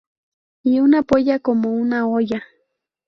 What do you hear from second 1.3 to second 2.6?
como una olla!